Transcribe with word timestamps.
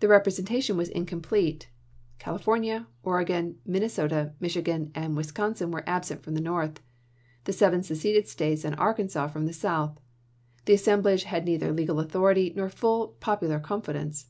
The 0.00 0.08
representation 0.08 0.76
was 0.76 0.90
incomplete— 0.90 1.70
California, 2.18 2.88
Oregon, 3.02 3.56
Minnesota, 3.64 4.34
Michigan, 4.38 4.90
and 4.94 5.16
Wis 5.16 5.32
consin 5.32 5.72
were 5.72 5.82
absent 5.88 6.22
from 6.22 6.34
the 6.34 6.42
North; 6.42 6.80
the 7.44 7.54
seven 7.54 7.82
seceded 7.82 8.28
States 8.28 8.66
and 8.66 8.76
Arkansas 8.76 9.28
from 9.28 9.46
the 9.46 9.54
South. 9.54 9.98
The 10.66 10.74
assemblage 10.74 11.22
had 11.22 11.46
neither 11.46 11.72
legal 11.72 12.00
authority 12.00 12.52
nor 12.54 12.68
full 12.68 13.16
popular* 13.18 13.58
confidence. 13.58 14.26